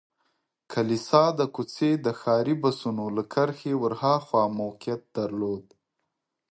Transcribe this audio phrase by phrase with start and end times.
[0.71, 5.65] کلیسا د کوڅې د ښاري بسونو له کرښې ور هاخوا موقعیت درلود.